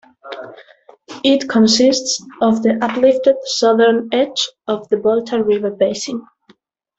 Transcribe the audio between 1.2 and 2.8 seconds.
It consist of the